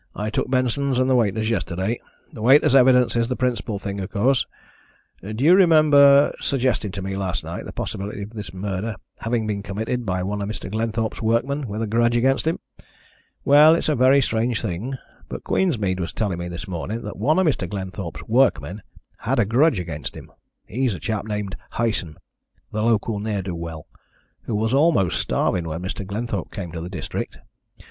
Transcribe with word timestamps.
I 0.15 0.31
took 0.31 0.49
Benson's 0.49 0.97
and 0.97 1.07
the 1.07 1.13
waiter's 1.13 1.51
yesterday. 1.51 2.01
The 2.33 2.41
waiter's 2.41 2.73
evidence 2.73 3.15
is 3.15 3.27
the 3.27 3.35
principal 3.35 3.77
thing, 3.77 3.99
of 4.01 4.09
course. 4.09 4.47
Do 5.21 5.43
you 5.43 5.53
remember 5.53 6.33
suggesting 6.41 6.89
to 6.93 7.03
me 7.03 7.15
last 7.15 7.43
night 7.43 7.65
the 7.65 7.71
possibility 7.71 8.23
of 8.23 8.31
this 8.31 8.51
murder 8.51 8.95
having 9.19 9.45
been 9.45 9.61
committed 9.61 10.03
by 10.03 10.23
one 10.23 10.41
of 10.41 10.49
Mr. 10.49 10.71
Glenthorpe's 10.71 11.21
workmen 11.21 11.67
with 11.67 11.83
a 11.83 11.85
grudge 11.87 12.15
against 12.17 12.47
him? 12.47 12.57
Well, 13.45 13.75
it's 13.75 13.89
a 13.89 13.95
very 13.95 14.21
strange 14.21 14.59
thing, 14.59 14.95
but 15.29 15.43
Queensmead 15.43 15.99
was 15.99 16.13
telling 16.13 16.39
me 16.39 16.47
this 16.47 16.67
morning 16.67 17.03
that 17.03 17.17
one 17.19 17.37
of 17.37 17.45
Mr. 17.45 17.69
Glenthorpe's 17.69 18.23
workmen 18.27 18.81
had 19.19 19.37
a 19.37 19.45
grudge 19.45 19.77
against 19.77 20.15
him. 20.17 20.31
He's 20.65 20.95
a 20.95 20.99
chap 20.99 21.25
named 21.25 21.55
Hyson, 21.77 22.17
the 22.71 22.81
local 22.81 23.19
ne'er 23.19 23.43
do 23.43 23.53
well, 23.53 23.85
who 24.45 24.55
was 24.55 24.73
almost 24.73 25.19
starving 25.19 25.65
when 25.65 25.83
Mr. 25.83 26.03
Glenthorpe 26.03 26.51
came 26.51 26.71
to 26.71 26.81
the 26.81 26.89
district. 26.89 27.37